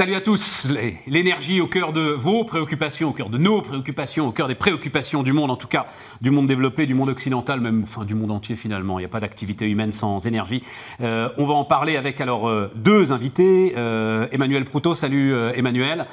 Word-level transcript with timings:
Salut 0.00 0.14
à 0.14 0.22
tous. 0.22 0.66
L'énergie 1.06 1.60
au 1.60 1.66
cœur 1.66 1.92
de 1.92 2.00
vos 2.00 2.44
préoccupations, 2.44 3.10
au 3.10 3.12
cœur 3.12 3.28
de 3.28 3.36
nos 3.36 3.60
préoccupations, 3.60 4.28
au 4.28 4.32
cœur 4.32 4.48
des 4.48 4.54
préoccupations 4.54 5.22
du 5.22 5.34
monde, 5.34 5.50
en 5.50 5.56
tout 5.56 5.68
cas 5.68 5.84
du 6.22 6.30
monde 6.30 6.46
développé, 6.46 6.86
du 6.86 6.94
monde 6.94 7.10
occidental, 7.10 7.60
même 7.60 7.82
enfin 7.82 8.06
du 8.06 8.14
monde 8.14 8.30
entier 8.30 8.56
finalement. 8.56 8.98
Il 8.98 9.02
n'y 9.02 9.06
a 9.06 9.10
pas 9.10 9.20
d'activité 9.20 9.68
humaine 9.68 9.92
sans 9.92 10.26
énergie. 10.26 10.62
Euh, 11.02 11.28
on 11.36 11.44
va 11.44 11.52
en 11.52 11.64
parler 11.64 11.98
avec 11.98 12.18
alors 12.22 12.48
euh, 12.48 12.72
deux 12.76 13.12
invités. 13.12 13.74
Euh, 13.76 14.26
Emmanuel 14.32 14.64
Proutot, 14.64 14.94
salut 14.94 15.34
Emmanuel, 15.54 16.06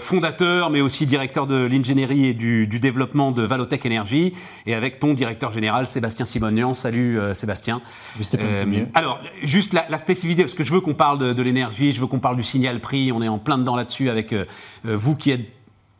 fondateur 0.00 0.68
mais 0.68 0.82
aussi 0.82 1.06
directeur 1.06 1.46
de 1.46 1.54
l'ingénierie 1.54 2.26
et 2.26 2.34
du, 2.34 2.66
développement 2.66 3.32
de 3.32 3.40
Valotech 3.40 3.86
Énergie, 3.86 4.34
et 4.66 4.74
avec 4.74 5.00
ton 5.00 5.14
directeur 5.14 5.50
général 5.50 5.86
Sébastien 5.86 6.26
Simonian. 6.26 6.74
Salut 6.74 7.18
Sébastien. 7.32 7.80
Stéphane 8.20 8.88
alors 8.92 9.18
juste 9.42 9.72
la, 9.72 9.96
spécificité, 9.96 10.42
parce 10.42 10.52
que 10.52 10.62
je 10.62 10.74
veux 10.74 10.82
qu'on 10.82 10.92
parle 10.92 11.18
de, 11.18 11.32
de 11.32 11.42
l'énergie, 11.42 11.92
je 11.92 12.02
veux 12.02 12.06
qu'on 12.06 12.18
parle 12.18 12.36
du 12.36 12.42
signal 12.42 12.80
prix 12.80 13.12
on 13.14 13.22
est 13.22 13.28
en 13.28 13.38
plein 13.38 13.58
dedans 13.58 13.76
là-dessus 13.76 14.10
avec 14.10 14.32
euh, 14.32 14.44
euh, 14.86 14.96
vous 14.96 15.14
qui 15.14 15.30
êtes 15.30 15.46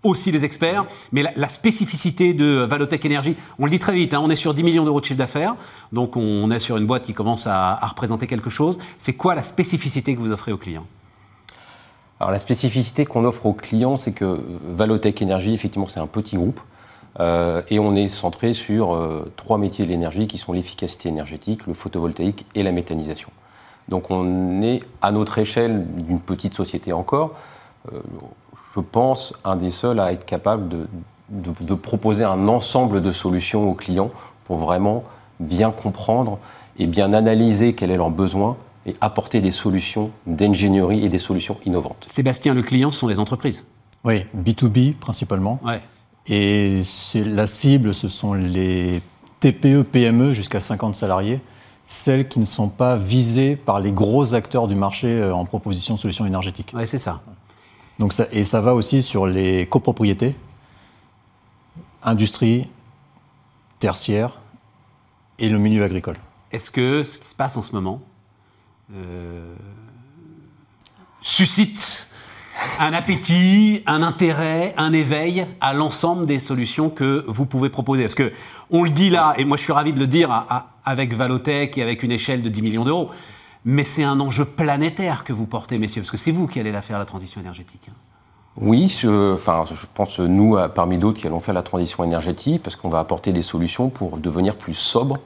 aussi 0.02 0.30
des 0.32 0.44
experts, 0.44 0.84
mais 1.12 1.24
la, 1.34 1.48
spécificité 1.48 2.34
de 2.34 2.66
Valotech 2.68 3.02
Énergie, 3.06 3.36
on 3.58 3.64
le 3.64 3.70
dit 3.70 3.78
très 3.78 3.94
vite, 3.94 4.12
hein, 4.12 4.20
on 4.22 4.28
est 4.28 4.36
sur 4.36 4.52
10 4.52 4.62
millions 4.62 4.84
d'euros 4.84 5.00
de 5.00 5.06
chiffre 5.06 5.18
d'affaires, 5.18 5.54
donc 5.92 6.18
on 6.18 6.50
est 6.50 6.60
sur 6.60 6.76
une 6.76 6.86
boîte 6.86 7.04
qui 7.04 7.14
commence 7.14 7.46
à, 7.46 7.76
représenter 7.76 8.26
quelque 8.26 8.50
chose. 8.50 8.78
C'est 8.98 9.14
quoi 9.14 9.34
la 9.34 9.42
spécificité 9.42 10.14
que 10.14 10.20
vous 10.20 10.30
offrez 10.30 10.52
aux 10.52 10.58
clients? 10.58 10.86
Alors 12.20 12.32
la 12.32 12.38
spécificité 12.38 13.06
qu'on 13.06 13.24
offre 13.24 13.46
aux 13.46 13.54
clients, 13.54 13.96
c'est 13.96 14.12
que 14.12 14.40
Valotech 14.76 15.22
Énergie, 15.22 15.54
effectivement, 15.54 15.86
c'est 15.86 16.00
un 16.00 16.06
petit 16.06 16.36
groupe. 16.36 16.60
Euh, 17.20 17.62
et 17.70 17.78
on 17.78 17.94
est 17.94 18.08
centré 18.08 18.52
sur 18.52 19.00
trois 19.36 19.56
métiers 19.56 19.86
de 19.86 19.90
l'énergie 19.90 20.26
qui 20.26 20.36
sont 20.36 20.52
l'efficacité 20.52 21.08
énergétique, 21.08 21.66
le 21.66 21.72
photovoltaïque 21.72 22.44
et 22.54 22.62
la 22.62 22.72
méthanisation. 22.72 23.30
Donc 23.88 24.10
on 24.10 24.62
est 24.62 24.82
à 25.02 25.12
notre 25.12 25.38
échelle 25.38 25.86
d'une 26.06 26.20
petite 26.20 26.54
société 26.54 26.92
encore, 26.92 27.34
euh, 27.92 28.00
je 28.74 28.80
pense, 28.80 29.34
un 29.44 29.56
des 29.56 29.70
seuls 29.70 30.00
à 30.00 30.12
être 30.12 30.24
capable 30.24 30.68
de, 30.68 31.74
proposer 31.74 32.24
un 32.24 32.48
ensemble 32.48 33.02
de 33.02 33.12
solutions 33.12 33.68
aux 33.68 33.74
clients 33.74 34.10
pour 34.44 34.56
vraiment 34.56 35.04
bien 35.40 35.70
comprendre 35.70 36.38
et 36.78 36.86
bien 36.86 37.12
analyser 37.12 37.74
quel 37.74 37.90
est 37.90 37.96
leur 37.96 38.10
besoin 38.10 38.56
et 38.86 38.96
apporter 39.00 39.40
des 39.40 39.50
solutions 39.50 40.10
d'ingénierie 40.26 41.04
et 41.04 41.08
des 41.08 41.18
solutions 41.18 41.56
innovantes. 41.64 42.04
Sébastien, 42.06 42.54
le 42.54 42.62
client, 42.62 42.90
ce 42.90 43.00
sont 43.00 43.08
les 43.08 43.18
entreprises 43.18 43.64
Oui, 44.04 44.26
B2B 44.36 44.94
principalement. 44.94 45.60
Ouais. 45.64 45.80
Et 46.26 46.82
la 47.14 47.46
cible, 47.46 47.94
ce 47.94 48.08
sont 48.08 48.34
les 48.34 49.02
TPE, 49.40 49.82
PME 49.82 50.32
jusqu'à 50.32 50.60
50 50.60 50.94
salariés 50.94 51.40
celles 51.86 52.28
qui 52.28 52.38
ne 52.38 52.44
sont 52.44 52.68
pas 52.68 52.96
visées 52.96 53.56
par 53.56 53.80
les 53.80 53.92
gros 53.92 54.34
acteurs 54.34 54.68
du 54.68 54.74
marché 54.74 55.08
euh, 55.08 55.34
en 55.34 55.44
proposition 55.44 55.94
de 55.94 56.00
solutions 56.00 56.24
énergétiques. 56.24 56.72
Oui, 56.74 56.88
c'est 56.88 56.98
ça. 56.98 57.22
Donc 57.98 58.12
ça. 58.12 58.26
Et 58.32 58.44
ça 58.44 58.60
va 58.60 58.74
aussi 58.74 59.02
sur 59.02 59.26
les 59.26 59.66
copropriétés, 59.66 60.34
industrie, 62.02 62.68
tertiaire 63.78 64.40
et 65.38 65.48
le 65.48 65.58
milieu 65.58 65.84
agricole. 65.84 66.16
Est-ce 66.52 66.70
que 66.70 67.04
ce 67.04 67.18
qui 67.18 67.28
se 67.28 67.34
passe 67.34 67.56
en 67.56 67.62
ce 67.62 67.72
moment 67.72 68.00
euh, 68.94 69.54
suscite 71.20 72.08
un 72.80 72.92
appétit, 72.92 73.82
un 73.86 74.02
intérêt, 74.02 74.74
un 74.76 74.92
éveil 74.92 75.46
à 75.60 75.72
l'ensemble 75.72 76.26
des 76.26 76.38
solutions 76.38 76.90
que 76.90 77.24
vous 77.26 77.46
pouvez 77.46 77.70
proposer. 77.70 78.02
Parce 78.02 78.14
que 78.14 78.32
on 78.70 78.82
le 78.82 78.90
dit 78.90 79.10
là, 79.10 79.34
et 79.38 79.44
moi 79.44 79.56
je 79.56 79.62
suis 79.62 79.72
ravi 79.72 79.92
de 79.92 80.00
le 80.00 80.06
dire 80.06 80.46
avec 80.84 81.14
Valotech 81.14 81.78
et 81.78 81.82
avec 81.82 82.02
une 82.02 82.12
échelle 82.12 82.42
de 82.42 82.48
10 82.48 82.62
millions 82.62 82.84
d'euros, 82.84 83.10
mais 83.64 83.84
c'est 83.84 84.04
un 84.04 84.20
enjeu 84.20 84.44
planétaire 84.44 85.24
que 85.24 85.32
vous 85.32 85.46
portez, 85.46 85.78
messieurs, 85.78 86.02
parce 86.02 86.10
que 86.10 86.16
c'est 86.16 86.32
vous 86.32 86.46
qui 86.46 86.60
allez 86.60 86.72
la 86.72 86.82
faire, 86.82 86.98
la 86.98 87.04
transition 87.04 87.40
énergétique. 87.40 87.88
Hein. 87.88 87.94
Oui, 88.56 88.86
je, 88.86 89.34
enfin, 89.34 89.64
je 89.68 89.86
pense 89.94 90.20
nous, 90.20 90.56
parmi 90.74 90.98
d'autres, 90.98 91.20
qui 91.20 91.26
allons 91.26 91.40
faire 91.40 91.54
la 91.54 91.62
transition 91.62 92.04
énergétique, 92.04 92.62
parce 92.62 92.76
qu'on 92.76 92.88
va 92.88 93.00
apporter 93.00 93.32
des 93.32 93.42
solutions 93.42 93.88
pour 93.88 94.18
devenir 94.18 94.54
plus 94.54 94.74
sobre 94.74 95.18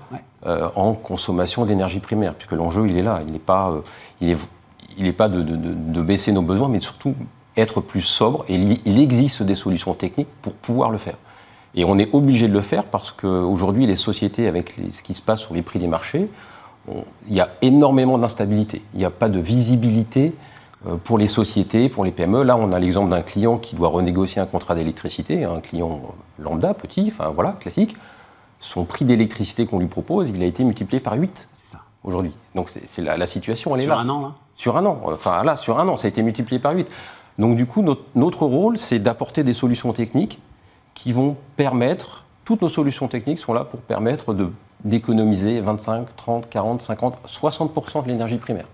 euh, 0.46 0.68
en 0.76 0.94
consommation 0.94 1.66
d'énergie 1.66 2.00
primaire, 2.00 2.34
puisque 2.34 2.52
l'enjeu, 2.52 2.88
il 2.88 2.96
est 2.96 3.02
là. 3.02 3.20
Il 3.26 3.32
n'est 3.32 3.38
pas, 3.38 3.70
euh, 3.70 3.80
il 4.22 4.30
est 4.30 4.38
il 4.96 5.04
n'est 5.04 5.12
pas 5.12 5.28
de, 5.28 6.02
baisser 6.02 6.32
nos 6.32 6.42
besoins, 6.42 6.68
mais 6.68 6.80
surtout 6.80 7.14
être 7.56 7.80
plus 7.80 8.00
sobre. 8.00 8.44
Et 8.48 8.54
il 8.56 8.98
existe 8.98 9.42
des 9.42 9.54
solutions 9.54 9.94
techniques 9.94 10.28
pour 10.42 10.54
pouvoir 10.54 10.90
le 10.90 10.98
faire. 10.98 11.16
Et 11.74 11.84
on 11.84 11.98
est 11.98 12.12
obligé 12.14 12.48
de 12.48 12.52
le 12.52 12.60
faire 12.60 12.84
parce 12.84 13.12
qu'aujourd'hui, 13.12 13.86
les 13.86 13.96
sociétés, 13.96 14.48
avec 14.48 14.74
ce 14.90 15.02
qui 15.02 15.14
se 15.14 15.22
passe 15.22 15.40
sur 15.40 15.54
les 15.54 15.62
prix 15.62 15.78
des 15.78 15.86
marchés, 15.86 16.28
il 17.28 17.34
y 17.34 17.40
a 17.40 17.50
énormément 17.60 18.18
d'instabilité. 18.18 18.82
Il 18.94 18.98
n'y 18.98 19.04
a 19.04 19.10
pas 19.10 19.28
de 19.28 19.38
visibilité 19.38 20.34
euh, 20.86 20.96
pour 20.96 21.18
les 21.18 21.26
sociétés, 21.26 21.88
pour 21.88 22.04
les 22.04 22.12
PME. 22.12 22.42
Là, 22.42 22.56
on 22.56 22.72
a 22.72 22.78
l'exemple 22.78 23.10
d'un 23.10 23.20
client 23.20 23.58
qui 23.58 23.76
doit 23.76 23.88
renégocier 23.88 24.40
un 24.40 24.46
contrat 24.46 24.74
d'électricité, 24.74 25.44
un 25.44 25.60
client 25.60 26.00
lambda, 26.38 26.72
petit, 26.74 27.12
enfin 27.12 27.30
voilà, 27.34 27.52
classique. 27.52 27.94
Son 28.58 28.84
prix 28.84 29.04
d'électricité 29.04 29.66
qu'on 29.66 29.78
lui 29.78 29.86
propose, 29.86 30.30
il 30.30 30.42
a 30.42 30.46
été 30.46 30.64
multiplié 30.64 31.00
par 31.00 31.14
8. 31.14 31.48
C'est 31.52 31.66
ça. 31.66 31.82
Aujourd'hui. 32.04 32.34
Donc 32.54 32.70
c'est 32.70 33.02
la, 33.02 33.26
situation, 33.26 33.74
elle 33.74 33.82
est 33.82 33.86
là. 33.86 33.94
Sur 33.94 34.04
un 34.04 34.08
an, 34.08 34.20
là? 34.20 34.34
Sur 34.58 34.76
un 34.76 34.84
an. 34.84 35.00
Enfin, 35.04 35.42
là, 35.44 35.56
sur 35.56 35.78
un 35.78 35.88
an, 35.88 35.96
ça 35.96 36.06
a 36.06 36.10
été 36.10 36.22
multiplié 36.22 36.58
par 36.58 36.74
8. 36.74 36.90
Donc, 37.38 37.56
du 37.56 37.64
coup, 37.64 37.82
notre, 38.14 38.44
rôle, 38.44 38.76
c'est 38.76 38.98
d'apporter 38.98 39.44
des 39.44 39.54
solutions 39.54 39.92
techniques 39.92 40.40
qui 40.94 41.12
vont 41.12 41.36
permettre, 41.56 42.24
toutes 42.44 42.60
nos 42.60 42.68
solutions 42.68 43.06
techniques 43.06 43.38
sont 43.38 43.52
là 43.52 43.64
pour 43.64 43.80
permettre 43.80 44.34
d'économiser 44.84 45.60
25, 45.60 46.16
30, 46.16 46.50
40, 46.50 46.82
50, 46.82 47.18
60% 47.24 48.02
de 48.02 48.08
l'énergie 48.08 48.36
primaire. 48.36 48.66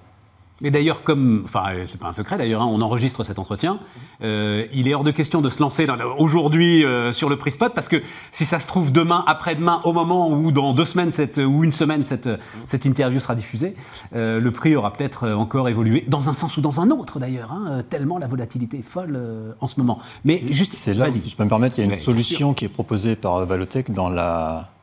Mais 0.60 0.70
d'ailleurs, 0.70 1.02
comme, 1.02 1.42
enfin, 1.44 1.64
euh, 1.70 1.84
c'est 1.86 1.98
pas 1.98 2.08
un 2.08 2.12
secret 2.12 2.38
d'ailleurs, 2.38 2.62
hein, 2.62 2.68
on 2.70 2.80
enregistre 2.80 3.24
cet 3.24 3.40
entretien. 3.40 3.80
Euh, 4.22 4.66
il 4.72 4.86
est 4.86 4.94
hors 4.94 5.02
de 5.02 5.10
question 5.10 5.40
de 5.40 5.50
se 5.50 5.60
lancer 5.60 5.86
aujourd'hui 6.18 6.84
euh, 6.84 7.12
sur 7.12 7.28
le 7.28 7.36
prix 7.36 7.50
spot 7.50 7.74
parce 7.74 7.88
que 7.88 8.00
si 8.30 8.44
ça 8.44 8.60
se 8.60 8.68
trouve 8.68 8.92
demain, 8.92 9.24
après-demain, 9.26 9.80
au 9.84 9.92
moment 9.92 10.30
où 10.30 10.52
dans 10.52 10.72
deux 10.72 10.84
semaines 10.84 11.10
cette, 11.10 11.38
ou 11.38 11.64
une 11.64 11.72
semaine 11.72 12.04
cette, 12.04 12.28
cette 12.66 12.84
interview 12.84 13.18
sera 13.18 13.34
diffusée, 13.34 13.74
le 14.12 14.48
prix 14.50 14.76
aura 14.76 14.92
peut-être 14.92 15.28
encore 15.30 15.68
évolué 15.68 16.04
dans 16.06 16.28
un 16.28 16.34
sens 16.34 16.56
ou 16.56 16.60
dans 16.60 16.80
un 16.80 16.90
autre 16.90 17.18
d'ailleurs, 17.18 17.52
hein, 17.52 17.82
tellement 17.88 18.18
la 18.18 18.26
volatilité 18.26 18.78
est 18.78 18.82
folle 18.82 19.18
en 19.60 19.66
ce 19.66 19.80
moment. 19.80 19.98
Mais 20.24 20.40
juste, 20.50 20.72
c'est 20.72 20.94
là, 20.94 21.10
si 21.10 21.28
je 21.28 21.36
peux 21.36 21.44
me 21.44 21.48
permettre, 21.48 21.78
il 21.78 21.84
y 21.84 21.88
a 21.88 21.92
une 21.92 21.98
solution 21.98 22.54
qui 22.54 22.64
est 22.64 22.68
proposée 22.68 23.16
par 23.16 23.44
Valotech 23.46 23.90
dans 23.90 24.08
la 24.08 24.73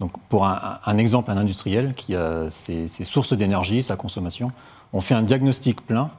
donc 0.00 0.12
pour 0.28 0.46
un, 0.46 0.78
un, 0.84 0.98
exemple, 0.98 1.30
un 1.30 1.36
industriel 1.36 1.94
qui 1.94 2.14
a 2.14 2.50
ses, 2.50 2.88
sources 2.88 3.32
d'énergie, 3.32 3.82
sa 3.82 3.96
consommation, 3.96 4.52
on 4.92 5.00
fait 5.00 5.14
un 5.14 5.22
diagnostic 5.22 5.84
plein, 5.84 6.10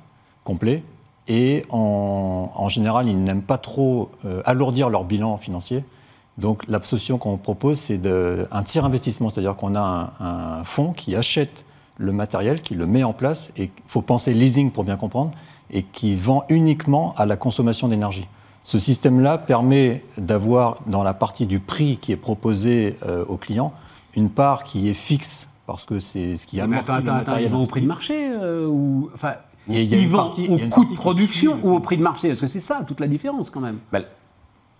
complet, 0.43 0.83
et 1.27 1.65
en, 1.69 2.69
général, 2.69 3.07
ils 3.09 3.21
n'aiment 3.21 3.41
pas 3.41 3.57
trop 3.57 4.11
euh, 4.25 4.41
alourdir 4.45 4.89
leur 4.89 5.03
bilan 5.03 5.37
financier. 5.37 5.83
Donc 6.37 6.63
la 6.67 6.81
solution 6.81 7.17
qu'on 7.17 7.37
propose, 7.37 7.79
c'est 7.79 7.99
un 8.51 8.63
tiers 8.63 8.85
investissement, 8.85 9.29
c'est-à-dire 9.29 9.55
qu'on 9.55 9.75
a 9.75 10.13
un, 10.19 10.63
fonds 10.63 10.93
qui 10.93 11.15
achète 11.15 11.65
le 11.97 12.11
matériel, 12.11 12.61
qui 12.61 12.75
le 12.75 12.85
met 12.85 13.03
en 13.03 13.13
place, 13.13 13.51
et 13.57 13.63
il 13.63 13.71
faut 13.87 14.01
penser 14.01 14.33
leasing 14.33 14.71
pour 14.71 14.83
bien 14.83 14.95
comprendre, 14.95 15.31
et 15.71 15.83
qui 15.83 16.15
vend 16.15 16.45
uniquement 16.49 17.13
à 17.17 17.25
la 17.25 17.35
consommation 17.35 17.87
d'énergie. 17.87 18.27
Ce 18.67 18.79
système-là 18.79 19.37
permet 19.37 20.03
d'avoir 20.17 20.79
dans 20.87 21.01
la 21.01 21.13
partie 21.13 21.45
du 21.45 21.61
prix 21.61 21.95
qui 21.95 22.11
est 22.11 22.17
proposé 22.17 22.97
euh, 23.05 23.23
aux 23.23 23.37
clients 23.37 23.71
une 24.13 24.29
part 24.29 24.65
qui 24.65 24.89
est 24.89 24.93
fixe 24.93 25.47
parce 25.65 25.85
que 25.85 26.01
c'est 26.01 26.35
ce 26.35 26.45
qui 26.45 26.59
a 26.59 26.65
attends, 26.65 26.95
attends, 26.95 27.13
attends, 27.13 27.37
ils 27.37 27.49
vont 27.49 27.63
au 27.63 27.67
prix 27.67 27.79
de 27.79 27.87
marché 27.87 28.29
euh, 28.29 28.67
ou 28.67 29.09
enfin 29.15 29.35
ils 29.69 30.09
vont 30.09 30.29
au 30.49 30.69
coût 30.69 30.83
de 30.83 30.95
production 30.95 31.57
ou 31.63 31.75
au 31.75 31.79
prix 31.79 31.97
de 31.97 32.01
marché 32.03 32.27
Parce 32.27 32.41
que 32.41 32.47
c'est 32.47 32.59
ça 32.59 32.83
toute 32.85 32.99
la 32.99 33.07
différence 33.07 33.49
quand 33.49 33.61
même. 33.61 33.77
Bah, 33.89 34.01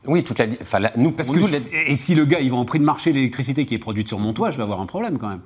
oui, 0.05 0.21
toute 0.21 0.39
la, 0.39 0.47
enfin, 0.61 0.79
nous, 0.97 1.11
parce 1.11 1.29
que 1.29 1.89
et 1.89 1.95
si 1.95 2.13
le 2.13 2.25
gars 2.25 2.41
il 2.41 2.51
vend 2.51 2.59
au 2.59 2.65
prix 2.65 2.79
de 2.79 2.83
marché 2.83 3.13
l'électricité 3.13 3.65
qui 3.65 3.73
est 3.73 3.79
produite 3.79 4.09
sur 4.09 4.19
mon 4.19 4.33
toit, 4.33 4.51
je 4.51 4.57
vais 4.57 4.63
avoir 4.63 4.81
un 4.81 4.85
problème 4.85 5.17
quand 5.17 5.29
même. 5.29 5.41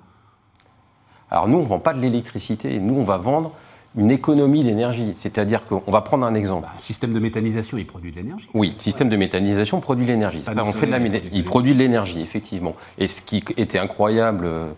Alors 1.30 1.47
nous, 1.47 1.57
on 1.57 1.62
ne 1.62 1.68
vend 1.68 1.80
pas 1.80 1.94
de 1.94 2.00
l'électricité, 2.00 2.80
nous 2.80 2.95
on 2.95 3.04
va 3.04 3.18
vendre 3.18 3.51
une 3.97 4.11
économie 4.11 4.63
d'énergie. 4.63 5.11
C'est-à-dire 5.13 5.65
qu'on 5.65 5.91
va 5.91 6.01
prendre 6.01 6.25
un 6.25 6.33
exemple. 6.33 6.67
Bah, 6.67 6.73
système 6.77 7.13
de 7.13 7.19
méthanisation, 7.19 7.77
il 7.77 7.85
produit 7.85 8.11
de 8.11 8.17
l'énergie. 8.17 8.47
Oui, 8.53 8.73
le 8.75 8.81
système 8.81 9.09
de 9.09 9.17
méthanisation 9.17 9.79
produit 9.79 10.05
de 10.05 10.11
l'énergie. 10.11 10.43
on 10.47 10.71
fait 10.71 10.85
de 10.85 10.91
la, 10.91 10.99
il 10.99 11.43
produit 11.43 11.73
de 11.73 11.79
l'énergie, 11.79 12.21
effectivement. 12.21 12.75
Et 12.97 13.07
ce 13.07 13.21
qui 13.21 13.43
était 13.57 13.79
incroyable 13.79 14.45
euh, 14.45 14.71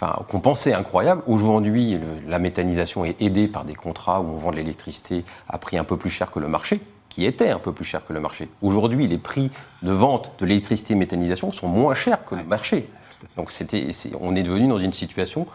enfin, 0.00 0.20
qu'on 0.28 0.40
pensait 0.40 0.72
incroyable. 0.74 1.22
Aujourd'hui, 1.26 1.98
la 2.28 2.38
méthanisation 2.38 3.04
est 3.04 3.20
aidée 3.20 3.48
par 3.48 3.64
des 3.64 3.74
contrats 3.74 4.20
où 4.20 4.26
on 4.26 4.36
vend 4.36 4.50
de 4.50 4.56
l'électricité 4.56 5.24
à 5.48 5.58
prix 5.58 5.78
un 5.78 5.84
peu 5.84 5.96
plus 5.96 6.10
cher 6.10 6.30
que 6.30 6.38
le 6.38 6.48
marché, 6.48 6.80
qui 7.08 7.24
était 7.24 7.48
un 7.48 7.58
peu 7.58 7.72
plus 7.72 7.84
cher 7.84 8.04
que 8.04 8.12
le 8.12 8.20
marché. 8.20 8.48
Aujourd'hui, 8.62 9.06
les 9.06 9.18
prix 9.18 9.50
de 9.82 9.92
vente 9.92 10.32
de 10.38 10.46
l'électricité 10.46 10.92
et 10.92 10.96
méthanisation 10.96 11.52
sont 11.52 11.68
moins 11.68 11.94
chers 11.94 12.24
que 12.24 12.34
le 12.34 12.44
marché. 12.44 12.88
Donc 13.36 13.50
c'était, 13.50 13.88
on 14.20 14.36
est 14.36 14.42
devenu 14.44 14.68
dans 14.68 14.78
une 14.78 14.92
situation, 14.92 15.46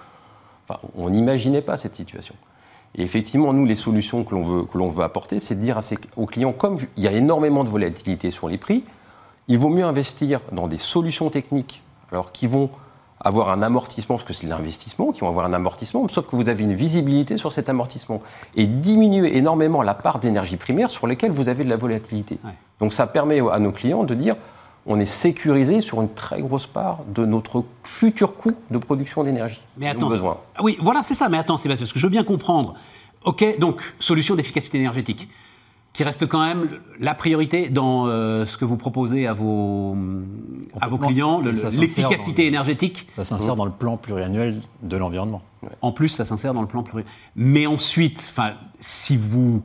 enfin, 0.67 0.79
on 0.95 1.09
n'imaginait 1.09 1.61
pas 1.61 1.77
cette 1.77 1.95
situation. 1.95 2.35
Et 2.95 3.03
effectivement, 3.03 3.53
nous, 3.53 3.65
les 3.65 3.75
solutions 3.75 4.23
que 4.23 4.35
l'on 4.35 4.41
veut, 4.41 4.63
que 4.63 4.77
l'on 4.77 4.87
veut 4.87 5.03
apporter, 5.03 5.39
c'est 5.39 5.55
de 5.55 5.61
dire 5.61 5.77
à 5.77 5.81
aux 6.15 6.25
clients, 6.25 6.53
comme 6.53 6.77
il 6.95 7.03
y 7.03 7.07
a 7.07 7.11
énormément 7.11 7.63
de 7.63 7.69
volatilité 7.69 8.29
sur 8.29 8.47
les 8.47 8.57
prix, 8.57 8.83
il 9.47 9.57
vaut 9.57 9.69
mieux 9.69 9.83
investir 9.83 10.39
dans 10.51 10.67
des 10.67 10.77
solutions 10.77 11.29
techniques 11.29 11.81
alors, 12.11 12.31
qui 12.31 12.47
vont 12.47 12.69
avoir 13.19 13.49
un 13.49 13.61
amortissement, 13.61 14.15
parce 14.15 14.27
que 14.27 14.33
c'est 14.33 14.45
de 14.45 14.51
l'investissement, 14.51 15.11
qui 15.11 15.21
vont 15.21 15.29
avoir 15.29 15.45
un 15.45 15.53
amortissement, 15.53 16.07
sauf 16.07 16.27
que 16.27 16.35
vous 16.35 16.49
avez 16.49 16.63
une 16.63 16.73
visibilité 16.73 17.37
sur 17.37 17.51
cet 17.51 17.69
amortissement. 17.69 18.21
Et 18.55 18.67
diminuer 18.67 19.37
énormément 19.37 19.81
la 19.81 19.93
part 19.93 20.19
d'énergie 20.19 20.57
primaire 20.57 20.91
sur 20.91 21.07
lesquelles 21.07 21.31
vous 21.31 21.47
avez 21.47 21.63
de 21.63 21.69
la 21.69 21.77
volatilité. 21.77 22.37
Donc 22.79 22.93
ça 22.93 23.07
permet 23.07 23.39
à 23.49 23.59
nos 23.59 23.71
clients 23.71 24.03
de 24.03 24.13
dire, 24.13 24.35
on 24.85 24.99
est 24.99 25.05
sécurisé 25.05 25.81
sur 25.81 26.01
une 26.01 26.09
très 26.09 26.41
grosse 26.41 26.67
part 26.67 27.01
de 27.05 27.25
notre 27.25 27.63
futur 27.83 28.35
coût 28.35 28.53
de 28.69 28.77
production 28.77 29.23
d'énergie. 29.23 29.61
Mais 29.77 29.87
attends, 29.87 30.09
oui, 30.61 30.77
voilà, 30.81 31.03
c'est 31.03 31.13
ça. 31.13 31.29
Mais 31.29 31.37
attends, 31.37 31.57
Sébastien, 31.57 31.85
parce 31.85 31.93
que 31.93 31.99
je 31.99 32.05
veux 32.05 32.11
bien 32.11 32.23
comprendre. 32.23 32.73
Ok, 33.25 33.57
donc 33.59 33.81
solution 33.99 34.35
d'efficacité 34.35 34.77
énergétique 34.77 35.29
qui 35.93 36.03
reste 36.03 36.25
quand 36.25 36.43
même 36.43 36.69
la 36.99 37.13
priorité 37.13 37.69
dans 37.69 38.07
euh, 38.07 38.47
ce 38.47 38.57
que 38.57 38.65
vous 38.65 38.77
proposez 38.77 39.27
à 39.27 39.33
vos, 39.33 39.95
à 40.81 40.87
vos 40.87 40.97
clients, 40.97 41.39
l'efficacité 41.39 42.47
énergétique. 42.47 43.05
Ça 43.09 43.23
s'insère 43.23 43.55
dans 43.55 43.65
le 43.65 43.71
plan 43.71 43.97
pluriannuel 43.97 44.59
de 44.81 44.97
l'environnement. 44.97 45.41
En 45.81 45.91
plus, 45.91 46.09
ça 46.09 46.25
s'insère 46.25 46.55
dans 46.55 46.61
le 46.61 46.67
plan 46.67 46.81
pluriannuel. 46.81 47.13
Mais 47.35 47.67
ensuite, 47.67 48.33
si 48.79 49.17
vous 49.17 49.61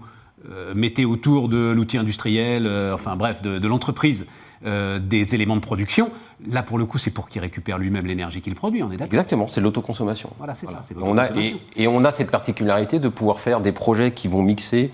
euh, 0.50 0.74
mettez 0.74 1.06
autour 1.06 1.48
de 1.48 1.70
l'outil 1.70 1.96
industriel, 1.96 2.66
euh, 2.66 2.94
enfin 2.94 3.16
bref, 3.16 3.40
de, 3.40 3.66
l'entreprise, 3.66 4.26
des 4.64 5.34
éléments 5.34 5.56
de 5.56 5.60
production, 5.60 6.10
là 6.50 6.62
pour 6.62 6.78
le 6.78 6.86
coup 6.86 6.98
c'est 6.98 7.10
pour 7.10 7.28
qu'il 7.28 7.40
récupère 7.40 7.78
lui-même 7.78 8.06
l'énergie 8.06 8.40
qu'il 8.40 8.54
produit, 8.54 8.82
on 8.82 8.88
est 8.88 8.96
d'accord 8.96 9.06
Exactement, 9.06 9.48
c'est 9.48 9.60
l'autoconsommation. 9.60 10.30
Voilà, 10.38 10.54
c'est 10.54 10.66
ça. 10.66 10.82
On 11.00 11.16
a, 11.16 11.30
et, 11.36 11.56
et, 11.76 11.86
on 11.86 12.04
a 12.04 12.10
cette 12.10 12.30
particularité 12.30 12.98
de 12.98 13.08
pouvoir 13.08 13.38
faire 13.38 13.60
des 13.60 13.72
projets 13.72 14.10
qui 14.10 14.26
vont 14.26 14.42
mixer 14.42 14.90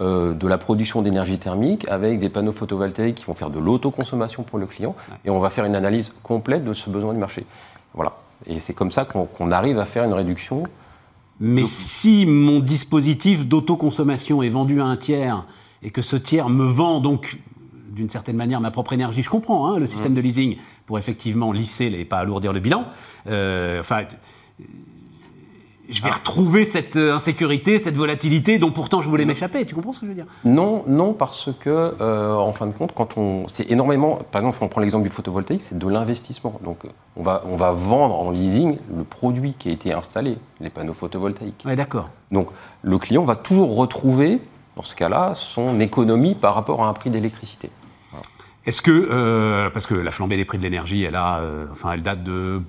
euh, 0.00 0.32
de 0.32 0.46
la 0.46 0.58
production 0.58 1.02
d'énergie 1.02 1.40
thermique 1.40 1.84
avec 1.88 2.20
des 2.20 2.28
panneaux 2.28 2.52
photovoltaïques 2.52 3.16
qui 3.16 3.24
vont 3.24 3.32
faire 3.32 3.50
de 3.50 3.58
l'autoconsommation 3.58 4.44
pour 4.44 4.60
le 4.60 4.66
client. 4.66 4.94
Et 5.24 5.30
on 5.30 5.40
va 5.40 5.50
faire 5.50 5.64
une 5.64 5.74
analyse 5.74 6.14
complète 6.22 6.62
de 6.62 6.72
ce 6.72 6.88
besoin 6.88 7.12
du 7.12 7.18
marché. 7.18 7.44
Voilà. 7.94 8.16
Et 8.46 8.60
c'est 8.60 8.74
comme 8.74 8.92
ça 8.92 9.04
qu'on 9.04 9.50
arrive 9.50 9.80
à 9.80 9.84
faire 9.84 10.04
une 10.04 10.12
réduction. 10.12 10.62
Mais 11.40 11.66
si 11.66 12.26
mon 12.26 12.60
dispositif 12.60 13.44
d'autoconsommation 13.44 14.40
est 14.40 14.48
vendu 14.50 14.80
à 14.80 14.84
un 14.84 14.96
tiers 14.96 15.44
et 15.82 15.90
que 15.90 16.02
ce 16.02 16.14
tiers 16.14 16.48
me 16.48 16.66
vend 16.66 17.00
donc 17.00 17.40
d'une 17.98 18.08
certaine 18.08 18.36
manière 18.36 18.60
ma 18.60 18.70
propre 18.70 18.92
énergie, 18.92 19.22
je 19.24 19.28
comprends 19.28 19.66
hein, 19.66 19.78
le 19.78 19.86
système 19.86 20.14
de 20.14 20.20
leasing 20.20 20.56
pour 20.86 20.98
effectivement 20.98 21.50
lisser 21.50 21.86
et 21.86 22.04
pas 22.04 22.18
alourdir 22.18 22.52
le 22.52 22.60
bilan. 22.60 22.84
Euh, 23.26 23.80
enfin, 23.80 24.04
je 25.88 26.02
vais 26.02 26.10
retrouver 26.10 26.64
cette 26.64 26.96
euh, 26.96 27.14
insécurité, 27.14 27.80
cette 27.80 27.96
volatilité 27.96 28.60
dont 28.60 28.70
pourtant 28.70 29.02
je 29.02 29.08
voulais 29.08 29.24
m'échapper. 29.24 29.64
Tu 29.66 29.74
comprends 29.74 29.92
ce 29.92 29.98
que 29.98 30.06
je 30.06 30.10
veux 30.10 30.14
dire? 30.14 30.26
Non, 30.44 30.84
non, 30.86 31.12
parce 31.12 31.50
que 31.58 31.94
euh, 32.00 32.34
en 32.34 32.52
fin 32.52 32.66
de 32.66 32.72
compte, 32.72 32.92
quand 32.94 33.18
on, 33.18 33.48
c'est 33.48 33.68
énormément. 33.68 34.20
Par 34.30 34.42
exemple, 34.42 34.58
on 34.60 34.68
prend 34.68 34.80
l'exemple 34.80 35.02
du 35.04 35.10
photovoltaïque, 35.10 35.60
c'est 35.60 35.76
de 35.76 35.88
l'investissement. 35.88 36.60
Donc, 36.62 36.84
on 37.16 37.22
va, 37.22 37.42
on 37.48 37.56
va 37.56 37.72
vendre 37.72 38.14
en 38.14 38.30
leasing 38.30 38.76
le 38.96 39.02
produit 39.02 39.54
qui 39.54 39.70
a 39.70 39.72
été 39.72 39.92
installé, 39.92 40.36
les 40.60 40.70
panneaux 40.70 40.94
photovoltaïques. 40.94 41.64
Oui, 41.66 41.74
d'accord. 41.74 42.10
Donc, 42.30 42.50
le 42.82 42.98
client 42.98 43.24
va 43.24 43.34
toujours 43.34 43.74
retrouver, 43.74 44.40
dans 44.76 44.84
ce 44.84 44.94
cas-là, 44.94 45.32
son 45.34 45.80
économie 45.80 46.36
par 46.36 46.54
rapport 46.54 46.84
à 46.84 46.88
un 46.88 46.92
prix 46.92 47.10
d'électricité. 47.10 47.70
Est-ce 48.68 48.82
que, 48.82 49.08
euh, 49.10 49.70
parce 49.70 49.86
que 49.86 49.94
la 49.94 50.10
flambée 50.10 50.36
des 50.36 50.44
prix 50.44 50.58
de 50.58 50.62
l'énergie, 50.62 51.02
elle, 51.02 51.16
a, 51.16 51.42
enfin, 51.72 51.92
elle 51.92 52.02
date 52.02 52.22
de 52.22 52.60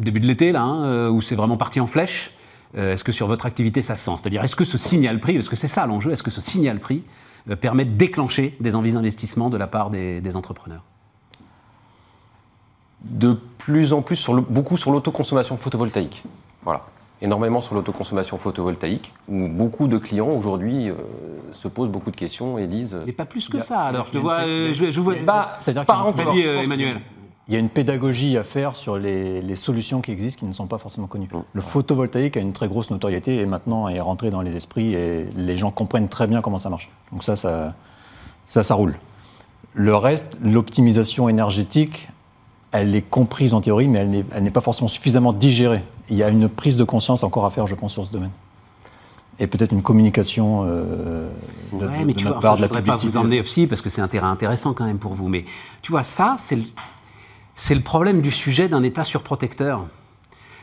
début 0.00 0.20
de 0.20 0.26
l'été, 0.26 0.52
là, 0.52 0.62
hein, 0.62 0.84
euh, 0.84 1.08
où 1.08 1.22
c'est 1.22 1.34
vraiment 1.34 1.56
parti 1.56 1.80
en 1.80 1.86
flèche. 1.86 2.32
Euh, 2.76 2.92
est-ce 2.92 3.04
que 3.04 3.12
sur 3.12 3.26
votre 3.26 3.46
activité, 3.46 3.82
ça 3.82 3.96
se 3.96 4.04
sent? 4.04 4.16
C'est-à-dire, 4.16 4.44
est-ce 4.44 4.56
que 4.56 4.64
ce 4.64 4.78
signal 4.78 5.20
prix, 5.20 5.36
est-ce 5.36 5.50
que 5.50 5.56
c'est 5.56 5.68
ça 5.68 5.86
l'enjeu, 5.86 6.12
est-ce 6.12 6.22
que 6.22 6.30
ce 6.30 6.40
signal 6.40 6.78
prix 6.78 7.02
euh, 7.48 7.56
permet 7.56 7.84
de 7.84 7.96
déclencher 7.96 8.56
des 8.60 8.76
envies 8.76 8.92
d'investissement 8.92 9.50
de 9.50 9.56
la 9.56 9.66
part 9.66 9.90
des, 9.90 10.36
entrepreneurs? 10.36 10.82
De 13.04 13.38
plus 13.58 13.92
en 13.92 14.02
plus, 14.02 14.16
sur 14.16 14.40
beaucoup 14.42 14.76
sur 14.76 14.92
l'autoconsommation 14.92 15.56
photovoltaïque. 15.56 16.24
Voilà. 16.62 16.82
Énormément 17.22 17.60
sur 17.60 17.74
l'autoconsommation 17.74 18.38
photovoltaïque, 18.38 19.12
où 19.28 19.48
beaucoup 19.48 19.88
de 19.88 19.98
clients 19.98 20.30
aujourd'hui 20.30 20.90
se 21.52 21.68
posent 21.68 21.90
beaucoup 21.90 22.10
de 22.10 22.16
questions 22.16 22.56
et 22.56 22.66
disent. 22.66 22.96
Mais 23.04 23.12
pas 23.12 23.26
plus 23.26 23.48
que 23.48 23.60
ça, 23.60 23.80
alors. 23.80 24.06
Je 24.12 24.18
vois. 24.18 24.46
Je, 24.46 25.00
vois 25.00 25.14
bah, 25.22 25.52
C'est-à-dire 25.56 25.84
pas 25.84 25.98
encore. 25.98 26.32
Vas-y, 26.32 26.40
Emmanuel 26.40 27.00
il 27.50 27.54
y 27.54 27.56
a 27.56 27.58
une 27.58 27.68
pédagogie 27.68 28.36
à 28.38 28.44
faire 28.44 28.76
sur 28.76 28.96
les, 28.96 29.56
solutions 29.56 30.00
qui 30.00 30.12
existent 30.12 30.38
qui 30.38 30.46
ne 30.46 30.52
sont 30.52 30.68
pas 30.68 30.78
forcément 30.78 31.08
connues. 31.08 31.26
Mm. 31.26 31.40
Le 31.52 31.60
photovoltaïque 31.60 32.36
a 32.36 32.40
une 32.40 32.52
très 32.52 32.68
grosse 32.68 32.92
notoriété 32.92 33.40
et 33.40 33.46
maintenant 33.46 33.88
est 33.88 33.98
rentré 33.98 34.30
dans 34.30 34.40
les 34.40 34.54
esprits 34.54 34.94
et 34.94 35.26
les 35.34 35.58
gens 35.58 35.72
comprennent 35.72 36.08
très 36.08 36.28
bien 36.28 36.42
comment 36.42 36.58
ça 36.58 36.70
marche. 36.70 36.90
Donc 37.10 37.24
ça, 37.24 37.34
ça, 37.34 37.74
ça, 38.46 38.62
ça 38.62 38.74
roule. 38.76 38.94
Le 39.74 39.96
reste, 39.96 40.38
l'optimisation 40.40 41.28
énergétique, 41.28 42.08
elle 42.70 42.94
est 42.94 43.02
comprise 43.02 43.52
en 43.52 43.60
théorie, 43.60 43.88
mais 43.88 43.98
elle 44.32 44.42
n'est 44.44 44.50
pas 44.52 44.60
forcément 44.60 44.86
suffisamment 44.86 45.32
digérée. 45.32 45.82
Il 46.10 46.16
y 46.16 46.22
a 46.22 46.28
une 46.28 46.48
prise 46.48 46.76
de 46.76 46.84
conscience 46.84 47.22
encore 47.22 47.46
à 47.46 47.50
faire, 47.50 47.66
je 47.66 47.74
pense, 47.74 47.92
sur 47.92 48.04
ce 48.04 48.10
domaine. 48.10 48.30
Et 49.38 49.46
peut-être 49.46 49.72
une 49.72 49.82
communication 49.82 50.64
euh, 50.66 51.30
de, 51.72 51.88
mais 52.04 52.12
tu 52.12 52.26
part 52.26 52.56
de 52.56 52.62
la 52.62 52.68
publicité. 52.68 53.06
pas 53.06 53.12
vous 53.12 53.16
emmener 53.16 53.40
aussi, 53.40 53.66
parce 53.66 53.80
que 53.80 53.88
c'est 53.88 54.02
un 54.02 54.08
terrain 54.08 54.30
intéressant 54.30 54.74
quand 54.74 54.84
même 54.84 54.98
pour 54.98 55.14
vous. 55.14 55.28
Mais 55.28 55.46
tu 55.80 55.92
vois, 55.92 56.02
ça, 56.02 56.34
c'est 56.38 56.58
c'est 57.54 57.74
le 57.74 57.82
problème 57.82 58.22
du 58.22 58.30
sujet 58.30 58.68
d'un 58.68 58.82
État 58.82 59.04
surprotecteur. 59.04 59.86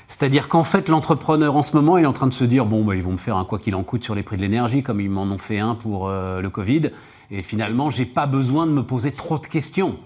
C'est-à-dire 0.07 0.47
qu'en 0.47 0.63
fait, 0.63 0.89
l'entrepreneur 0.89 1.55
en 1.55 1.63
ce 1.63 1.75
moment, 1.75 1.97
il 1.97 2.05
est 2.05 2.07
en 2.07 2.13
train 2.13 2.27
de 2.27 2.33
se 2.33 2.43
dire 2.43 2.65
bon, 2.65 2.83
bah, 2.83 2.95
ils 2.95 3.03
vont 3.03 3.11
me 3.11 3.17
faire 3.17 3.37
un 3.37 3.45
quoi 3.45 3.59
qu'il 3.59 3.75
en 3.75 3.83
coûte 3.83 4.03
sur 4.03 4.15
les 4.15 4.23
prix 4.23 4.37
de 4.37 4.41
l'énergie, 4.41 4.83
comme 4.83 5.01
ils 5.01 5.09
m'en 5.09 5.23
ont 5.23 5.37
fait 5.37 5.59
un 5.59 5.75
pour 5.75 6.07
euh, 6.07 6.41
le 6.41 6.49
Covid. 6.49 6.91
Et 7.29 7.43
finalement, 7.43 7.89
j'ai 7.91 8.05
pas 8.05 8.25
besoin 8.25 8.65
de 8.65 8.71
me 8.71 8.83
poser 8.83 9.11
trop 9.11 9.37
de 9.37 9.45
questions. 9.45 9.97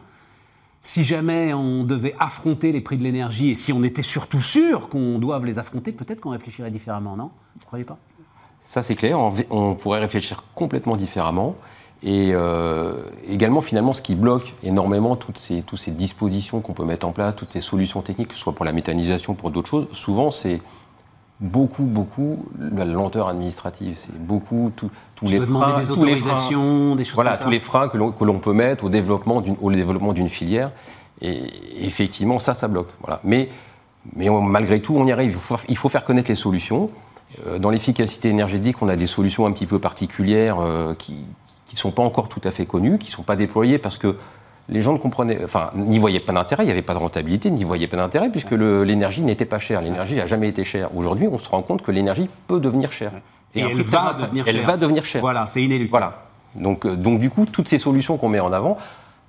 Si 0.83 1.03
jamais 1.03 1.53
on 1.53 1.83
devait 1.83 2.15
affronter 2.19 2.71
les 2.71 2.81
prix 2.81 2.97
de 2.97 3.03
l'énergie 3.03 3.49
et 3.51 3.55
si 3.55 3.71
on 3.71 3.83
était 3.83 4.03
surtout 4.03 4.41
sûr 4.41 4.89
qu'on 4.89 5.19
doive 5.19 5.45
les 5.45 5.59
affronter, 5.59 5.91
peut-être 5.91 6.19
qu'on 6.19 6.31
réfléchirait 6.31 6.71
différemment, 6.71 7.15
non? 7.15 7.29
Vous 7.55 7.61
ne 7.61 7.65
croyez 7.65 7.85
pas? 7.85 7.97
Ça, 8.61 8.81
c'est 8.81 8.95
clair. 8.95 9.19
On 9.49 9.75
pourrait 9.75 9.99
réfléchir 9.99 10.43
complètement 10.55 10.95
différemment. 10.95 11.55
Et 12.03 12.31
euh, 12.33 13.03
également, 13.27 13.61
finalement, 13.61 13.93
ce 13.93 14.01
qui 14.01 14.15
bloque 14.15 14.55
énormément 14.63 15.15
toutes 15.15 15.37
ces, 15.37 15.63
dispositions 15.91 16.61
qu'on 16.61 16.73
peut 16.73 16.85
mettre 16.85 17.07
en 17.07 17.11
place, 17.11 17.35
toutes 17.35 17.53
ces 17.53 17.61
solutions 17.61 18.01
techniques, 18.01 18.29
que 18.29 18.33
ce 18.33 18.39
soit 18.39 18.55
pour 18.55 18.65
la 18.65 18.71
méthanisation, 18.71 19.35
pour 19.35 19.51
d'autres 19.51 19.69
choses, 19.69 19.87
souvent, 19.93 20.31
c'est 20.31 20.61
beaucoup, 21.41 21.83
beaucoup 21.83 22.45
la 22.59 22.85
lenteur 22.85 23.27
administrative. 23.27 23.95
C'est 23.97 24.17
beaucoup 24.17 24.71
tous 24.75 24.89
les 25.23 25.39
freins, 25.39 25.81
des 25.81 25.87
tous 25.87 26.05
les 26.05 26.15
freins, 26.15 26.95
des 26.95 27.03
choses 27.03 27.15
voilà, 27.15 27.37
tous 27.37 27.49
les 27.49 27.59
freins 27.59 27.89
que 27.89 27.97
l'on 27.97 28.39
peut 28.39 28.53
mettre 28.53 28.85
au 28.85 28.89
développement 28.89 29.41
d'une 29.41 29.57
au 29.59 29.71
développement 29.71 30.13
d'une 30.13 30.29
filière. 30.29 30.71
Et 31.21 31.49
effectivement, 31.81 32.39
ça, 32.39 32.53
ça 32.53 32.67
bloque. 32.67 32.89
Voilà. 33.01 33.19
Mais, 33.23 33.49
mais 34.15 34.29
malgré 34.29 34.81
tout, 34.81 34.95
on 34.95 35.05
y 35.05 35.11
arrive. 35.11 35.31
Il 35.31 35.37
faut, 35.37 35.55
il 35.69 35.77
faut 35.77 35.89
faire 35.89 36.03
connaître 36.03 36.29
les 36.29 36.35
solutions. 36.35 36.89
Euh, 37.47 37.59
dans 37.59 37.69
l'efficacité 37.69 38.29
énergétique, 38.29 38.81
on 38.81 38.89
a 38.89 38.95
des 38.95 39.05
solutions 39.05 39.45
un 39.45 39.51
petit 39.51 39.65
peu 39.65 39.79
particulières 39.79 40.59
euh, 40.59 40.93
qui, 40.95 41.13
ne 41.71 41.77
sont 41.77 41.91
pas 41.91 42.03
encore 42.03 42.27
tout 42.27 42.41
à 42.43 42.51
fait 42.51 42.65
connus, 42.65 42.97
qui 42.97 43.07
ne 43.07 43.13
sont 43.13 43.23
pas 43.23 43.35
déployés 43.35 43.77
parce 43.77 43.97
que 43.97 44.17
les 44.71 44.81
gens 44.81 44.93
ne 44.93 44.97
comprenaient, 44.97 45.43
enfin, 45.43 45.69
n'y 45.75 45.99
voyaient 45.99 46.21
pas 46.21 46.31
d'intérêt, 46.31 46.63
il 46.63 46.67
n'y 46.67 46.71
avait 46.71 46.81
pas 46.81 46.93
de 46.93 46.99
rentabilité, 46.99 47.51
n'y 47.51 47.65
voyaient 47.65 47.87
pas 47.87 47.97
d'intérêt 47.97 48.29
puisque 48.29 48.51
l'énergie 48.51 49.21
n'était 49.21 49.45
pas 49.45 49.59
chère. 49.59 49.81
L'énergie 49.81 50.15
n'a 50.15 50.25
jamais 50.25 50.47
été 50.47 50.63
chère. 50.63 50.95
Aujourd'hui, 50.95 51.27
on 51.27 51.37
se 51.37 51.49
rend 51.49 51.61
compte 51.61 51.81
que 51.81 51.91
l'énergie 51.91 52.29
peut 52.47 52.61
devenir 52.61 52.91
chère. 52.91 53.11
Et, 53.53 53.59
elle, 53.59 53.81
va 53.81 54.13
devenir, 54.13 54.45
elle 54.47 54.61
va 54.61 54.77
devenir 54.77 55.03
chère. 55.03 55.19
Voilà, 55.19 55.45
c'est 55.45 55.61
inéluctable. 55.61 55.91
Voilà. 55.91 56.23
Donc, 56.55 56.85
euh, 56.85 56.95
donc, 56.95 57.19
du 57.19 57.29
coup, 57.29 57.45
toutes 57.45 57.67
ces 57.67 57.77
solutions 57.77 58.17
qu'on 58.17 58.29
met 58.29 58.39
en 58.39 58.53
avant, 58.53 58.77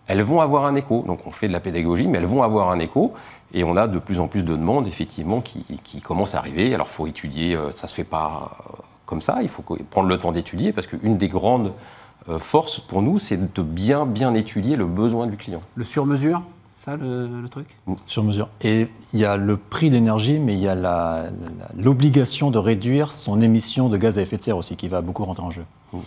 elles 0.07 0.23
vont 0.23 0.41
avoir 0.41 0.65
un 0.65 0.77
écho. 0.77 1.03
Donc, 1.09 1.27
on 1.27 1.33
fait 1.33 1.49
de 1.49 1.53
la 1.53 1.61
pédagogie, 1.61 2.07
mais 2.07 2.19
elles 2.19 2.25
vont 2.25 2.45
avoir 2.45 2.71
un 2.71 2.79
écho. 2.79 3.13
Et 3.53 3.65
on 3.65 3.77
a 3.77 3.89
de 3.89 3.99
plus 3.99 4.21
en 4.21 4.29
plus 4.29 4.45
de 4.45 4.55
demandes, 4.55 4.87
effectivement, 4.87 5.41
qui, 5.41 5.81
qui 5.83 6.01
commencent 6.03 6.37
à 6.37 6.39
arriver. 6.39 6.73
Alors, 6.73 6.87
il 6.89 6.95
faut 6.95 7.07
étudier, 7.09 7.57
euh, 7.57 7.73
ça 7.73 7.87
ne 7.87 7.89
se 7.89 7.95
fait 7.95 8.05
pas 8.05 8.51
euh, 8.61 8.77
comme 9.07 9.21
ça, 9.21 9.39
il 9.43 9.49
faut 9.49 9.65
prendre 9.91 10.09
le 10.09 10.19
temps 10.19 10.33
d'étudier, 10.33 10.73
parce 10.73 10.87
qu'une 10.87 11.17
des 11.17 11.29
grandes 11.29 11.73
force 12.39 12.81
pour 12.81 13.03
nous, 13.03 13.19
c'est 13.19 13.53
de 13.55 13.63
bien, 13.63 14.07
bien 14.07 14.35
étudier 14.35 14.77
le 14.77 14.87
besoin 14.87 15.27
du 15.27 15.37
client. 15.37 15.61
Le 15.75 15.85
sur-mesure 15.85 16.43
ça 16.83 16.97
le, 16.97 17.49
truc? 17.49 17.77
Sur 18.07 18.25
mesure. 18.25 18.49
Et 18.61 18.89
il 19.13 19.21
y 19.21 19.25
a 19.25 19.37
le 19.37 19.57
prix 19.57 19.89
d'énergie, 19.89 20.41
mais 20.41 20.55
il 20.55 20.59
y 20.59 20.67
a 20.67 21.31
l'obligation 21.79 22.51
de 22.51 22.59
réduire 22.59 23.13
son 23.13 23.41
émission 23.41 23.89
de 23.89 23.97
gaz 23.97 24.19
à 24.19 24.23
effet 24.23 24.37
de 24.37 24.43
serre 24.43 24.57
aussi, 24.57 24.75
qui 24.75 24.89
va 24.89 25.01
beaucoup 25.01 25.25
rentrer 25.25 25.45
en 25.45 25.51
jeu. 25.53 25.65
Mm 25.93 25.99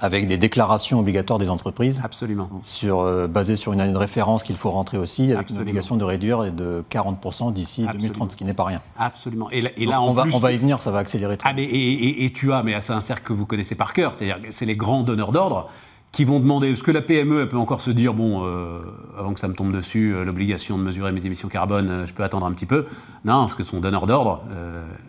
avec 0.00 0.26
des 0.26 0.36
déclarations 0.36 0.98
obligatoires 0.98 1.38
des 1.38 1.50
entreprises. 1.50 2.00
Absolument. 2.04 2.48
Sur, 2.62 3.00
euh, 3.00 3.26
basées 3.26 3.56
sur 3.56 3.72
une 3.72 3.80
année 3.80 3.92
de 3.92 3.98
référence 3.98 4.42
qu'il 4.42 4.56
faut 4.56 4.70
rentrer 4.70 4.98
aussi, 4.98 5.32
avec 5.32 5.50
une 5.50 5.58
obligation 5.58 5.96
de 5.96 6.04
réduire 6.04 6.52
de 6.52 6.84
40% 6.90 7.52
d'ici 7.52 7.86
2030, 7.92 8.32
ce 8.32 8.36
qui 8.36 8.44
n'est 8.44 8.54
pas 8.54 8.64
rien. 8.64 8.80
Absolument. 8.98 9.50
Et 9.50 9.62
là, 9.86 10.02
on, 10.02 10.12
va, 10.12 10.24
on 10.32 10.38
va 10.38 10.52
y 10.52 10.58
venir, 10.58 10.80
ça 10.80 10.90
va 10.90 10.98
accélérer. 10.98 11.36
Ah, 11.44 11.52
mais, 11.52 11.64
et, 11.64 12.24
et, 12.24 12.32
tu 12.32 12.52
as, 12.52 12.62
mais 12.62 12.80
c'est 12.80 12.92
un 12.92 13.00
cercle 13.00 13.24
que 13.24 13.32
vous 13.32 13.46
connaissez 13.46 13.74
par 13.74 13.92
cœur, 13.92 14.14
c'est-à-dire 14.14 14.38
c'est 14.50 14.66
les 14.66 14.76
grands 14.76 15.02
donneurs 15.02 15.32
d'ordre 15.32 15.68
qui 16.12 16.24
vont 16.24 16.40
demander, 16.40 16.70
parce 16.70 16.82
que 16.82 16.90
la 16.90 17.02
PME, 17.02 17.42
elle 17.42 17.48
peut 17.48 17.56
encore 17.56 17.82
se 17.82 17.90
dire, 17.90 18.14
bon, 18.14 18.44
euh, 18.44 18.80
avant 19.16 19.32
que 19.32 19.38
ça 19.38 19.46
me 19.46 19.54
tombe 19.54 19.72
dessus, 19.72 20.12
euh, 20.12 20.24
l'obligation 20.24 20.76
de 20.76 20.82
mesurer 20.82 21.12
mes 21.12 21.24
émissions 21.24 21.48
carbone, 21.48 21.88
euh, 21.88 22.06
je 22.06 22.12
peux 22.12 22.24
attendre 22.24 22.46
un 22.46 22.52
petit 22.52 22.66
peu. 22.66 22.86
Non, 23.24 23.42
parce 23.42 23.54
que 23.54 23.62
son 23.62 23.78
donneur 23.78 24.06
d'ordre, 24.06 24.42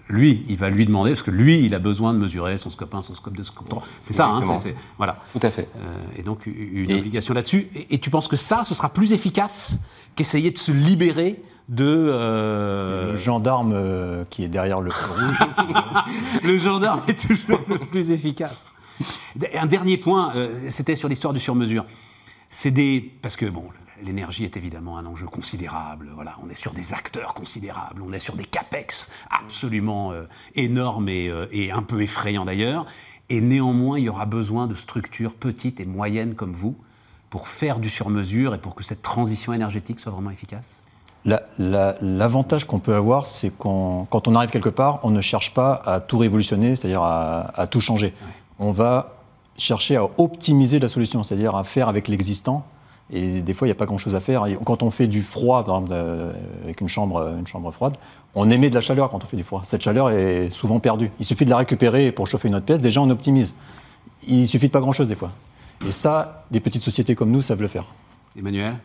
lui, 0.09 0.43
il 0.49 0.57
va 0.57 0.69
lui 0.69 0.85
demander, 0.85 1.11
parce 1.11 1.23
que 1.23 1.31
lui, 1.31 1.65
il 1.65 1.73
a 1.73 1.79
besoin 1.79 2.13
de 2.13 2.19
mesurer 2.19 2.57
son 2.57 2.69
scope 2.69 2.93
1, 2.93 3.01
son 3.01 3.15
scope 3.15 3.35
2, 3.35 3.43
scope 3.43 3.69
3. 3.69 3.83
C'est 4.01 4.13
ça, 4.13 4.27
hein, 4.27 4.57
c'est, 4.57 4.75
voilà. 4.97 5.17
Tout 5.31 5.39
à 5.41 5.49
fait. 5.49 5.69
et 6.17 6.23
donc, 6.23 6.45
une 6.45 6.91
obligation 6.91 7.33
là-dessus. 7.33 7.69
Et, 7.89 7.99
tu 7.99 8.09
penses 8.09 8.27
que 8.27 8.35
ça, 8.35 8.63
ce 8.65 8.73
sera 8.73 8.89
plus 8.89 9.13
efficace 9.13 9.79
qu'essayer 10.15 10.51
de 10.51 10.57
se 10.57 10.73
libérer 10.73 11.41
de... 11.69 11.85
Euh, 11.85 13.13
le 13.13 13.17
gendarme 13.17 13.71
euh, 13.73 14.25
qui 14.29 14.43
est 14.43 14.49
derrière 14.49 14.81
le 14.81 14.91
rouge. 14.91 15.39
le 16.43 16.57
gendarme 16.57 17.01
est 17.07 17.27
toujours 17.27 17.61
le 17.67 17.79
plus 17.79 18.11
efficace. 18.11 18.65
Un 19.53 19.65
dernier 19.65 19.97
point, 19.97 20.35
euh, 20.35 20.69
c'était 20.69 20.95
sur 20.95 21.09
l'histoire 21.09 21.33
du 21.33 21.39
sur-mesure. 21.39 21.85
C'est 22.49 22.71
des... 22.71 23.13
Parce 23.21 23.35
que, 23.35 23.45
bon, 23.45 23.65
l'énergie 24.03 24.43
est 24.43 24.57
évidemment 24.57 24.97
un 24.97 25.05
enjeu 25.05 25.27
considérable. 25.27 26.11
Voilà, 26.13 26.35
on 26.43 26.49
est 26.49 26.55
sur 26.55 26.73
des 26.73 26.93
acteurs 26.93 27.33
considérables, 27.33 28.01
on 28.01 28.11
est 28.13 28.19
sur 28.19 28.35
des 28.35 28.45
capex 28.45 29.11
absolument 29.29 30.13
énormes 30.55 31.07
et, 31.07 31.31
et, 31.51 31.71
un 31.71 31.83
peu 31.83 32.01
effrayants 32.01 32.45
d'ailleurs. 32.45 32.85
Et 33.29 33.39
néanmoins, 33.39 33.99
il 33.99 34.05
y 34.05 34.09
aura 34.09 34.25
besoin 34.25 34.67
de 34.67 34.75
structures 34.75 35.33
petites 35.33 35.79
et 35.79 35.85
moyennes 35.85 36.35
comme 36.35 36.53
vous 36.53 36.75
pour 37.31 37.47
faire 37.47 37.79
du 37.79 37.89
sur-mesure 37.89 38.53
et 38.53 38.59
pour 38.59 38.75
que 38.75 38.83
cette 38.83 39.01
transition 39.01 39.53
énergétique 39.53 39.99
soit 39.99 40.11
vraiment 40.11 40.29
efficace? 40.29 40.83
L'avantage 41.25 42.65
qu'on 42.65 42.79
peut 42.79 42.95
avoir, 42.95 43.25
c'est 43.25 43.55
qu'on, 43.55 44.05
quand 44.09 44.27
on 44.27 44.35
arrive 44.35 44.49
quelque 44.49 44.69
part, 44.69 44.99
on 45.03 45.11
ne 45.11 45.21
cherche 45.21 45.53
pas 45.53 45.73
à 45.73 45.99
tout 46.01 46.17
révolutionner, 46.17 46.75
c'est-à-dire 46.75 47.03
à, 47.03 47.67
tout 47.67 47.79
changer. 47.79 48.13
On 48.61 48.71
va 48.71 49.15
chercher 49.57 49.95
à 49.95 50.05
optimiser 50.17 50.79
la 50.79 50.87
solution, 50.87 51.23
c'est-à-dire 51.23 51.55
à 51.55 51.63
faire 51.63 51.89
avec 51.89 52.07
l'existant. 52.07 52.63
Et 53.11 53.41
des 53.41 53.53
fois, 53.55 53.67
il 53.67 53.69
n'y 53.69 53.73
a 53.73 53.75
pas 53.75 53.87
grand-chose 53.87 54.13
à 54.13 54.21
faire. 54.21 54.45
Quand 54.65 54.83
on 54.83 54.91
fait 54.91 55.07
du 55.07 55.23
froid, 55.23 55.65
par 55.65 55.77
exemple, 55.77 55.91
euh, 55.93 56.31
avec 56.63 56.79
une 56.79 56.87
chambre, 56.87 57.35
une 57.37 57.47
chambre 57.47 57.71
froide, 57.71 57.97
on 58.35 58.49
émet 58.51 58.69
de 58.69 58.75
la 58.75 58.81
chaleur 58.81 59.09
quand 59.09 59.23
on 59.23 59.27
fait 59.27 59.35
du 59.35 59.43
froid. 59.43 59.63
Cette 59.65 59.81
chaleur 59.81 60.11
est 60.11 60.51
souvent 60.51 60.79
perdue. 60.79 61.11
Il 61.19 61.25
suffit 61.25 61.43
de 61.43 61.49
la 61.49 61.57
récupérer 61.57 62.11
pour 62.11 62.27
chauffer 62.27 62.49
une 62.49 62.55
autre 62.55 62.65
pièce. 62.65 62.79
Déjà, 62.79 63.01
on 63.01 63.09
optimise. 63.09 63.55
Il 64.27 64.47
suffit 64.47 64.67
de 64.67 64.71
pas 64.71 64.79
grand-chose 64.79 65.09
des 65.09 65.15
fois. 65.15 65.31
Et 65.85 65.91
ça, 65.91 66.45
des 66.51 66.59
petites 66.59 66.83
sociétés 66.83 67.15
comme 67.15 67.31
nous 67.31 67.41
savent 67.41 67.61
le 67.61 67.67
faire. 67.67 67.85
Emmanuel? 68.37 68.75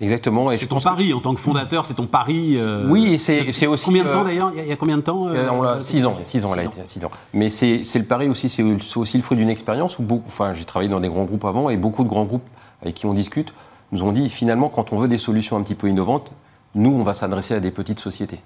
Exactement. 0.00 0.54
C'est 0.56 0.66
ton 0.66 0.80
pari 0.80 1.12
en 1.12 1.20
tant 1.20 1.34
que 1.34 1.40
fondateur, 1.40 1.86
c'est 1.86 1.94
ton 1.94 2.06
pari. 2.06 2.56
Euh, 2.56 2.86
oui, 2.88 3.14
et 3.14 3.18
c'est 3.18 3.66
aussi. 3.66 3.86
Combien 3.86 4.04
de 4.04 4.10
temps 4.10 4.22
euh, 4.22 4.24
d'ailleurs 4.24 4.52
il, 4.56 4.66
y, 4.66 4.72
a 4.72 4.76
combien 4.76 4.96
de 4.96 5.02
temps 5.02 5.28
euh, 5.28 5.80
Six 5.80 6.04
ans. 6.04 6.16
Six 6.22 6.44
ans, 6.44 6.52
elle 6.54 6.60
a 6.60 6.64
été. 6.64 6.80
Six 6.86 7.04
ans. 7.04 7.10
Mais 7.32 7.48
c'est 7.48 7.82
le 7.94 8.04
pari 8.04 8.28
aussi, 8.28 8.48
c'est 8.48 8.62
aussi 8.96 9.16
le 9.16 9.22
fruit 9.22 9.36
d'une 9.36 9.50
expérience 9.50 9.98
où 9.98 10.04
Enfin, 10.26 10.52
j'ai 10.54 10.64
travaillé 10.64 10.90
dans 10.90 11.00
des 11.00 11.08
grands 11.08 11.24
groupes 11.24 11.44
avant 11.44 11.70
et 11.70 11.76
beaucoup 11.76 12.04
de 12.04 12.08
grands 12.08 12.24
groupes 12.24 12.48
avec 12.82 12.94
qui 12.94 13.06
on 13.06 13.14
discute 13.14 13.54
nous 13.92 14.02
ont 14.02 14.12
dit 14.12 14.28
finalement, 14.28 14.68
quand 14.68 14.92
on 14.92 14.98
veut 14.98 15.08
des 15.08 15.18
solutions 15.18 15.56
un 15.56 15.62
petit 15.62 15.74
peu 15.74 15.88
innovantes, 15.88 16.32
nous, 16.74 16.92
on 16.92 17.02
va 17.02 17.14
s'adresser 17.14 17.54
à 17.54 17.60
des 17.60 17.70
petites 17.70 18.00
sociétés. 18.00 18.40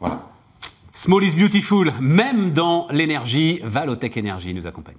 Voilà. 0.00 0.22
Small 0.94 1.22
is 1.24 1.34
beautiful, 1.34 1.92
même 2.00 2.52
dans 2.52 2.86
l'énergie, 2.90 3.60
Valotech 3.62 4.16
Energy 4.16 4.54
nous 4.54 4.66
accompagne. 4.66 4.96